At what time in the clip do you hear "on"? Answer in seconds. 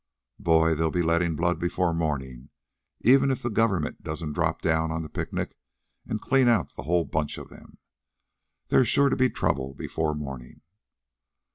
4.91-5.03